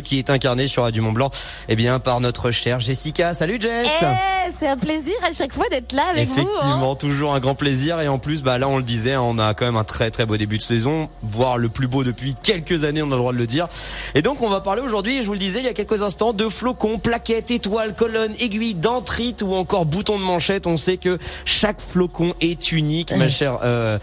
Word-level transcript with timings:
qui 0.00 0.18
est 0.18 0.30
incarné 0.30 0.68
sur 0.68 0.82
Radio 0.82 1.02
Mont 1.02 1.12
Blanc, 1.12 1.30
eh 1.68 1.76
bien 1.76 1.98
par 1.98 2.20
notre 2.20 2.50
chère 2.50 2.80
Jessica. 2.80 3.34
Salut 3.34 3.58
Jess. 3.60 3.86
Eh, 4.02 4.52
c'est 4.56 4.68
un 4.68 4.76
plaisir 4.76 5.14
à 5.22 5.32
chaque 5.32 5.52
fois 5.52 5.68
d'être 5.70 5.92
là 5.92 6.04
avec 6.10 6.28
vous. 6.28 6.40
Hein. 6.40 6.44
Effectivement, 6.44 6.94
toujours 6.94 7.34
un 7.34 7.40
grand 7.40 7.54
plaisir 7.54 8.00
et 8.00 8.08
en 8.08 8.18
plus, 8.18 8.42
bah 8.42 8.58
là 8.58 8.68
on 8.68 8.76
le 8.76 8.82
disait, 8.82 9.14
hein, 9.14 9.22
on 9.22 9.38
a 9.38 9.54
quand 9.54 9.66
même 9.66 9.76
un 9.76 9.84
très 9.84 10.10
très 10.10 10.26
beau 10.26 10.36
début 10.36 10.58
de 10.58 10.62
saison, 10.62 11.08
voire 11.22 11.58
le 11.58 11.68
plus 11.68 11.88
beau 11.88 12.04
depuis 12.04 12.34
quelques 12.42 12.84
années, 12.84 13.02
on 13.02 13.08
a 13.08 13.14
le 13.14 13.16
droit 13.16 13.32
de 13.32 13.38
le 13.38 13.46
dire. 13.46 13.68
Et 14.14 14.22
donc 14.22 14.42
on 14.42 14.48
va 14.48 14.60
parler 14.60 14.82
aujourd'hui, 14.82 15.22
je 15.22 15.26
vous 15.26 15.32
le 15.32 15.38
disais 15.38 15.58
il 15.58 15.64
y 15.64 15.68
a 15.68 15.74
quelques 15.74 16.02
instants, 16.02 16.32
de 16.32 16.48
flocons, 16.48 16.98
plaquettes, 16.98 17.50
étoiles, 17.50 17.94
colonnes, 17.94 18.34
aiguilles, 18.38 18.74
dentrites 18.74 19.42
ou 19.42 19.54
encore 19.54 19.84
boutons 19.84 20.18
de 20.18 20.24
manchette. 20.24 20.66
On 20.66 20.76
sait 20.76 20.96
que 20.96 21.18
chaque 21.44 21.80
flocon 21.80 22.34
est 22.40 22.72
unique, 22.72 23.12
ma 23.12 23.28
chère 23.28 23.58
euh, 23.64 23.98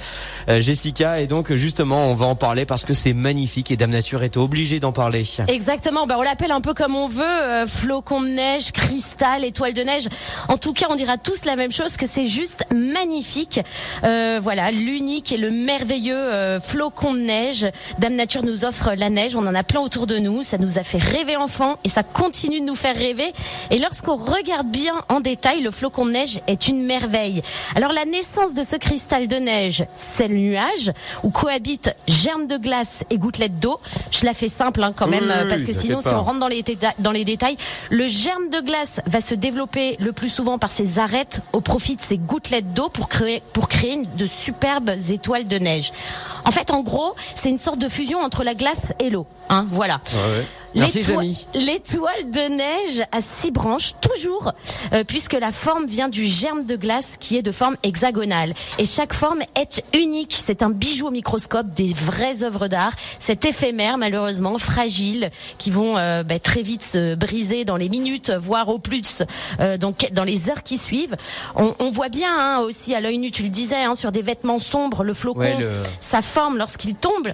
euh, 0.50 0.62
Jessica, 0.62 1.22
et 1.22 1.28
donc 1.28 1.54
justement 1.54 2.08
on 2.08 2.16
va 2.16 2.26
en 2.26 2.36
parler 2.36 2.66
parce 2.66 2.84
que 2.86 2.94
c'est 2.94 3.14
magnifique 3.14 3.72
et 3.72 3.78
Dame 3.78 3.92
Nature 3.92 4.24
était 4.24 4.38
obligée 4.38 4.80
d'en 4.80 4.92
parler. 4.92 5.24
Exactement, 5.48 5.83
ben, 5.92 6.16
on 6.18 6.22
l'appelle 6.22 6.52
un 6.52 6.62
peu 6.62 6.74
comme 6.74 6.96
on 6.96 7.08
veut, 7.08 7.24
euh, 7.24 7.68
flocon 7.68 8.22
de 8.22 8.28
neige, 8.28 8.72
cristal, 8.72 9.44
étoile 9.44 9.74
de 9.74 9.82
neige. 9.82 10.08
En 10.48 10.58
tout 10.58 10.72
cas, 10.72 10.88
on 10.90 10.96
dira 10.96 11.18
tous 11.18 11.44
la 11.44 11.56
même 11.56 11.74
chose, 11.74 11.98
que 11.98 12.08
c'est 12.08 12.28
juste 12.28 12.66
magnifique. 12.74 13.60
Euh, 14.04 14.40
voilà, 14.42 14.72
l'unique 14.72 15.32
et 15.34 15.38
le 15.38 15.52
merveilleux 15.52 16.16
euh, 16.16 16.60
flocon 16.60 17.14
de 17.14 17.20
neige. 17.20 17.68
Dame 18.00 18.16
Nature 18.16 18.44
nous 18.44 18.64
offre 18.64 18.94
la 18.96 19.10
neige, 19.10 19.36
on 19.36 19.46
en 19.46 19.54
a 19.54 19.64
plein 19.64 19.82
autour 19.82 20.08
de 20.08 20.18
nous, 20.18 20.42
ça 20.42 20.58
nous 20.58 20.80
a 20.80 20.84
fait 20.84 20.98
rêver 20.98 21.36
enfant 21.36 21.76
et 21.84 21.90
ça 21.90 22.04
continue 22.04 22.62
de 22.62 22.66
nous 22.66 22.76
faire 22.76 22.96
rêver. 22.96 23.34
Et 23.70 23.78
lorsqu'on 23.78 24.16
regarde 24.16 24.68
bien 24.68 24.94
en 25.10 25.20
détail, 25.20 25.62
le 25.62 25.72
flocon 25.72 26.06
de 26.06 26.12
neige 26.12 26.40
est 26.48 26.68
une 26.70 26.84
merveille. 26.84 27.42
Alors 27.76 27.92
la 27.92 28.06
naissance 28.06 28.54
de 28.54 28.64
ce 28.64 28.78
cristal 28.78 29.28
de 29.28 29.36
neige, 29.36 29.86
c'est 29.96 30.28
le 30.28 30.38
nuage 30.38 30.92
où 31.24 31.30
cohabitent 31.30 31.94
germes 32.08 32.48
de 32.48 32.58
glace 32.58 33.04
et 33.10 33.18
gouttelettes 33.18 33.60
d'eau. 33.60 33.80
Je 34.12 34.26
la 34.26 34.34
fais 34.34 34.50
simple 34.50 34.82
hein, 34.82 34.94
quand 34.96 35.08
même 35.08 35.32
parce 35.50 35.66
que 35.66 35.73
sinon, 35.74 36.02
si 36.02 36.10
on 36.10 36.24
rentre 36.24 36.40
dans 36.40 36.48
les, 36.48 36.64
dans 37.00 37.12
les 37.12 37.26
détails, 37.26 37.58
le 37.90 38.08
germe 38.08 38.50
de 38.50 38.60
glace 38.60 39.02
va 39.06 39.22
se 39.22 39.36
développer 39.36 39.98
le 40.00 40.12
plus 40.12 40.30
souvent 40.30 40.58
par 40.58 40.72
ses 40.72 41.00
arêtes 41.00 41.42
au 41.54 41.62
profit 41.62 41.96
de 41.96 42.02
ses 42.02 42.18
gouttelettes 42.18 42.74
d'eau 42.74 42.90
pour 42.90 43.10
créer, 43.10 43.42
pour 43.54 43.68
créer 43.68 44.04
de 44.18 44.26
superbes 44.26 44.92
étoiles 45.10 45.48
de 45.48 45.58
neige. 45.58 45.92
En 46.46 46.52
fait, 46.52 46.72
en 46.72 46.82
gros, 46.82 47.16
c'est 47.36 47.50
une 47.50 47.60
sorte 47.60 47.80
de 47.80 47.90
fusion 47.90 48.20
entre 48.20 48.44
la 48.44 48.54
glace 48.54 48.94
et 49.00 49.10
l'eau. 49.10 49.26
Hein, 49.50 49.66
voilà. 49.70 50.02
L'étoile 51.54 52.32
de 52.32 52.50
neige 52.56 53.04
a 53.12 53.22
six 53.22 53.52
branches, 53.52 53.94
toujours, 54.02 54.52
euh, 54.94 55.04
puisque 55.04 55.34
la 55.34 55.52
forme 55.52 55.86
vient 55.86 56.10
du 56.10 56.26
germe 56.26 56.66
de 56.66 56.76
glace 56.76 57.18
qui 57.20 57.38
est 57.38 57.42
de 57.42 57.52
forme 57.52 57.78
hexagonale. 57.84 58.54
Et 58.80 58.86
chaque 58.86 59.14
forme 59.14 59.42
est 59.56 59.84
unique. 59.94 60.34
C'est 60.34 60.64
un 60.64 60.70
bijou 60.70 61.08
au 61.08 61.12
microscope, 61.12 61.68
des 61.74 61.94
vraies 61.94 62.44
œuvres 62.44 62.68
d'art. 62.68 62.94
C'est 63.20 63.46
éphémère, 63.46 63.98
malheureusement, 63.98 64.58
fragile, 64.58 65.32
qui 65.58 65.70
vont 65.70 65.98
euh, 65.98 66.24
bah, 66.24 66.40
très 66.40 66.62
vite 66.62 66.84
se 66.84 67.16
briser 67.16 67.66
dans 67.66 67.78
les 67.78 67.90
minutes, 67.90 68.32
voire 68.32 68.70
au 68.70 68.80
plus, 68.80 69.24
euh, 69.60 69.78
donc 69.78 70.08
dans 70.12 70.24
les 70.24 70.50
heures 70.50 70.64
qui 70.64 70.78
suivent. 70.78 71.16
On, 71.56 71.76
on 71.80 71.92
voit 71.92 72.10
bien 72.10 72.34
hein, 72.38 72.60
aussi 72.60 72.96
à 72.96 73.00
l'œil 73.00 73.18
nu, 73.18 73.32
tu 73.32 73.44
le 73.44 73.50
disais, 73.50 73.84
hein, 73.84 73.96
sur 73.96 74.12
des 74.12 74.22
vêtements 74.22 74.60
sombres, 74.60 75.04
le 75.04 75.14
flocon, 75.14 75.58
sa 76.00 76.22
forme 76.22 76.58
lorsqu'il 76.58 76.96
tombe. 76.96 77.30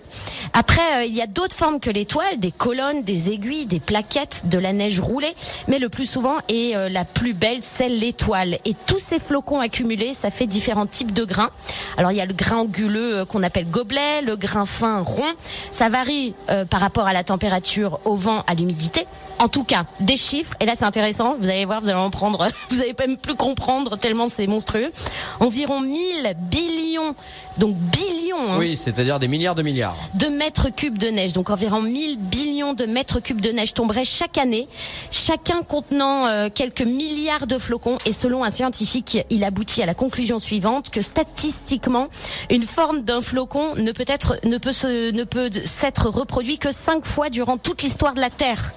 Après, 0.53 1.07
il 1.07 1.15
y 1.15 1.21
a 1.21 1.27
d'autres 1.27 1.55
formes 1.55 1.79
que 1.79 1.89
l'étoile, 1.89 2.39
des 2.39 2.51
colonnes, 2.51 3.03
des 3.03 3.28
aiguilles, 3.29 3.65
des 3.65 3.79
plaquettes, 3.79 4.43
de 4.45 4.57
la 4.57 4.73
neige 4.73 4.99
roulée, 4.99 5.33
mais 5.67 5.79
le 5.79 5.89
plus 5.89 6.05
souvent 6.05 6.37
et 6.47 6.75
euh, 6.75 6.89
la 6.89 7.05
plus 7.05 7.33
belle, 7.33 7.59
c'est 7.61 7.89
l'étoile. 7.89 8.57
Et 8.65 8.75
tous 8.85 8.99
ces 8.99 9.19
flocons 9.19 9.59
accumulés, 9.59 10.13
ça 10.13 10.31
fait 10.31 10.47
différents 10.47 10.85
types 10.85 11.13
de 11.13 11.23
grains. 11.23 11.51
Alors 11.97 12.11
il 12.11 12.17
y 12.17 12.21
a 12.21 12.25
le 12.25 12.33
grain 12.33 12.57
anguleux 12.57 13.19
euh, 13.19 13.25
qu'on 13.25 13.43
appelle 13.43 13.69
gobelet, 13.69 14.21
le 14.21 14.35
grain 14.35 14.65
fin 14.65 15.01
rond. 15.01 15.23
Ça 15.71 15.89
varie 15.89 16.33
euh, 16.49 16.65
par 16.65 16.79
rapport 16.79 17.07
à 17.07 17.13
la 17.13 17.23
température, 17.23 17.99
au 18.05 18.15
vent, 18.15 18.43
à 18.47 18.53
l'humidité. 18.53 19.05
En 19.39 19.47
tout 19.47 19.63
cas, 19.63 19.85
des 20.01 20.17
chiffres. 20.17 20.53
Et 20.59 20.65
là, 20.65 20.73
c'est 20.75 20.85
intéressant. 20.85 21.35
Vous 21.39 21.49
allez 21.49 21.63
voir, 21.63 21.79
vous 21.79 21.89
allez 21.89 21.97
en 21.97 22.09
prendre. 22.09 22.49
Vous 22.69 22.81
allez 22.81 22.93
même 22.99 23.17
plus 23.17 23.35
comprendre 23.35 23.97
tellement 23.97 24.27
c'est 24.27 24.45
monstrueux. 24.47 24.91
Environ 25.39 25.79
1000 25.79 26.35
billions, 26.37 27.15
donc 27.57 27.75
billions. 27.75 28.53
Hein, 28.53 28.57
oui, 28.59 28.77
c'est-à-dire 28.77 29.17
des 29.17 29.27
milliards 29.27 29.55
de 29.55 29.63
milliards. 29.63 29.95
De 30.13 30.27
mètres 30.27 30.69
cubes 30.69 30.97
de 30.97 31.07
neige. 31.07 31.33
Donc 31.33 31.49
environ 31.49 31.81
1000 31.81 32.19
billions 32.19 32.73
de 32.73 32.85
mètres 32.85 33.19
cubes 33.21 33.41
de 33.41 33.49
neige 33.49 33.73
tomberaient 33.73 34.03
chaque 34.03 34.37
année. 34.37 34.67
Chacun 35.09 35.63
contenant 35.63 36.27
euh, 36.27 36.49
quelques 36.53 36.81
milliards 36.81 37.47
de 37.47 37.57
flocons. 37.57 37.97
Et 38.05 38.13
selon 38.13 38.43
un 38.43 38.49
scientifique, 38.49 39.17
il 39.29 39.43
aboutit 39.43 39.81
à 39.81 39.85
la 39.85 39.93
conclusion 39.93 40.39
suivante 40.39 40.89
que 40.89 41.01
statistiquement, 41.01 42.07
une 42.49 42.65
forme 42.65 43.01
d'un 43.01 43.21
flocon 43.21 43.75
ne 43.75 43.91
peut 43.91 44.05
être, 44.07 44.37
ne 44.43 44.57
peut 44.57 44.73
se, 44.73 45.11
ne 45.11 45.23
peut 45.23 45.49
s'être 45.65 46.09
reproduit 46.09 46.57
que 46.57 46.71
cinq 46.71 47.05
fois 47.05 47.29
durant 47.29 47.57
toute 47.57 47.81
l'histoire 47.81 48.13
de 48.13 48.19
la 48.19 48.29
Terre. 48.29 48.73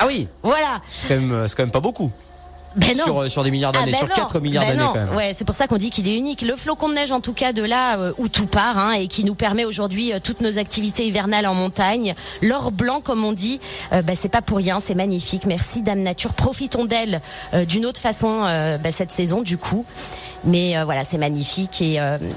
Ah 0.00 0.06
oui. 0.06 0.28
Voilà. 0.42 0.80
C'est 0.88 1.08
quand 1.08 1.14
même, 1.14 1.32
euh, 1.32 1.48
c'est 1.48 1.56
quand 1.56 1.62
même 1.62 1.70
pas 1.70 1.80
beaucoup. 1.80 2.10
Ben 2.76 2.96
non. 2.96 3.04
Sur, 3.04 3.22
euh, 3.22 3.28
sur 3.28 3.44
des 3.44 3.50
milliards 3.52 3.72
d'années, 3.72 3.92
ah 3.94 4.04
ben 4.04 4.14
sur 4.14 4.16
4 4.16 4.40
milliards 4.40 4.64
ben 4.64 4.76
d'années 4.76 4.88
quand 4.92 5.06
même. 5.06 5.14
Ouais, 5.16 5.32
c'est 5.32 5.44
pour 5.44 5.54
ça 5.54 5.66
qu'on 5.68 5.76
dit 5.76 5.90
qu'il 5.90 6.08
est 6.08 6.16
unique. 6.16 6.42
Le 6.42 6.56
flocon 6.56 6.88
de 6.88 6.94
neige, 6.94 7.12
en 7.12 7.20
tout 7.20 7.32
cas, 7.32 7.52
de 7.52 7.62
là 7.62 7.98
euh, 7.98 8.12
où 8.18 8.28
tout 8.28 8.46
part, 8.46 8.78
hein, 8.78 8.92
et 8.92 9.06
qui 9.06 9.24
nous 9.24 9.34
permet 9.36 9.64
aujourd'hui 9.64 10.12
euh, 10.12 10.18
toutes 10.22 10.40
nos 10.40 10.58
activités 10.58 11.06
hivernales 11.06 11.46
en 11.46 11.54
montagne. 11.54 12.14
L'or 12.42 12.72
blanc, 12.72 13.00
comme 13.00 13.24
on 13.24 13.32
dit, 13.32 13.60
euh, 13.92 14.02
c'est 14.14 14.28
pas 14.28 14.42
pour 14.42 14.58
rien, 14.58 14.80
c'est 14.80 14.96
magnifique. 14.96 15.46
Merci 15.46 15.82
Dame 15.82 16.00
Nature. 16.00 16.32
Profitons 16.32 16.84
d'elle 16.84 17.20
d'une 17.68 17.86
autre 17.86 18.00
façon 18.00 18.46
cette 18.90 19.12
saison, 19.12 19.42
du 19.42 19.58
coup. 19.58 19.84
Mais 20.44 20.82
voilà, 20.84 21.04
c'est 21.04 21.18
magnifique 21.18 21.80
et, 21.80 21.94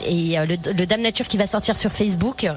et 0.07 0.37
le, 0.37 0.55
le 0.73 0.85
Dame 0.85 1.01
Nature 1.01 1.27
qui 1.27 1.37
va 1.37 1.47
sortir 1.47 1.75
sur 1.77 1.91
Facebook. 1.91 2.47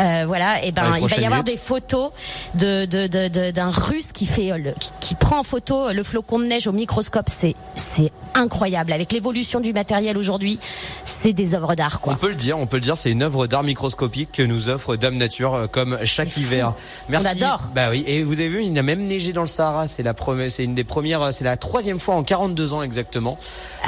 Euh, 0.00 0.24
voilà, 0.26 0.64
et 0.64 0.72
ben 0.72 0.96
il 1.00 1.06
va 1.06 1.16
y 1.16 1.24
avoir 1.24 1.44
des 1.44 1.56
photos 1.56 2.10
de 2.54 2.84
d'un 2.86 3.06
de, 3.06 3.50
de, 3.50 3.80
russe 3.80 4.12
qui 4.12 4.26
fait 4.26 4.56
le, 4.58 4.72
qui, 4.72 4.90
qui, 5.00 5.14
prend 5.14 5.38
en 5.38 5.42
photo 5.42 5.92
le 5.92 6.02
flocon 6.02 6.38
de 6.38 6.44
neige 6.44 6.66
au 6.66 6.72
microscope. 6.72 7.26
C'est 7.28 7.54
c'est 7.76 8.10
incroyable 8.34 8.92
avec 8.92 9.12
l'évolution 9.12 9.60
du 9.60 9.72
matériel 9.72 10.18
aujourd'hui. 10.18 10.58
C'est 11.04 11.32
des 11.32 11.54
œuvres 11.54 11.74
d'art 11.74 12.00
quoi. 12.00 12.14
On 12.14 12.16
peut 12.16 12.28
le 12.28 12.34
dire, 12.34 12.58
on 12.58 12.66
peut 12.66 12.76
le 12.76 12.82
dire, 12.82 12.96
c'est 12.96 13.10
une 13.10 13.22
œuvre 13.22 13.46
d'art 13.46 13.62
microscopique 13.62 14.32
que 14.32 14.42
nous 14.42 14.68
offre 14.68 14.96
Dame 14.96 15.16
Nature 15.16 15.54
euh, 15.54 15.66
comme 15.66 15.98
chaque 16.04 16.36
hiver. 16.36 16.74
Merci. 17.08 17.28
On 17.28 17.30
adore. 17.30 17.62
Bah 17.74 17.88
oui, 17.90 18.04
et 18.06 18.22
vous 18.22 18.40
avez 18.40 18.48
vu, 18.48 18.64
il 18.64 18.76
a 18.78 18.82
même 18.82 19.06
neigé 19.06 19.32
dans 19.32 19.42
le 19.42 19.46
Sahara. 19.46 19.86
C'est 19.86 20.02
la 20.02 20.14
première, 20.14 20.50
c'est 20.50 20.64
une 20.64 20.74
des 20.74 20.84
premières, 20.84 21.32
c'est 21.32 21.44
la 21.44 21.56
troisième 21.56 22.00
fois 22.00 22.16
en 22.16 22.24
42 22.24 22.72
ans 22.72 22.82
exactement. 22.82 23.38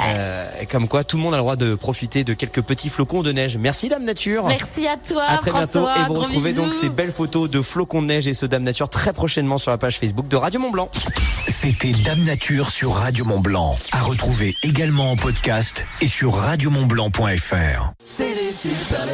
Euh, 0.01 0.45
comme 0.71 0.87
quoi, 0.87 1.03
tout 1.03 1.17
le 1.17 1.23
monde 1.23 1.33
a 1.33 1.37
le 1.37 1.43
droit 1.43 1.55
de 1.57 1.75
profiter 1.75 2.23
de 2.23 2.33
quelques 2.33 2.61
petits 2.61 2.89
flocons 2.89 3.21
de 3.21 3.31
neige. 3.31 3.57
Merci 3.57 3.89
Dame 3.89 4.05
Nature. 4.05 4.45
Merci 4.47 4.87
à 4.87 4.95
toi. 4.95 5.23
À 5.27 5.37
très 5.37 5.51
bientôt 5.51 5.88
et 5.97 6.07
vous 6.07 6.15
retrouvez 6.15 6.53
donc 6.53 6.73
ces 6.73 6.89
belles 6.89 7.11
photos 7.11 7.49
de 7.49 7.61
flocons 7.61 8.01
de 8.01 8.07
neige 8.07 8.27
et 8.27 8.33
ce 8.33 8.45
Dame 8.45 8.63
Nature 8.63 8.89
très 8.89 9.13
prochainement 9.13 9.57
sur 9.57 9.71
la 9.71 9.77
page 9.77 9.99
Facebook 9.99 10.27
de 10.27 10.35
Radio 10.35 10.59
Mont 10.59 10.71
Blanc. 10.71 10.89
C'était 11.47 11.91
Dame 12.05 12.23
Nature 12.23 12.71
sur 12.71 12.93
Radio 12.93 13.25
Mont 13.25 13.39
Blanc. 13.39 13.75
À 13.91 14.01
retrouver 14.01 14.55
également 14.63 15.11
en 15.11 15.15
podcast 15.15 15.85
et 16.01 16.07
sur 16.07 16.35
radiomontblanc.fr. 16.35 17.93
C'est 18.05 18.33
les 18.35 18.53
super 18.53 19.05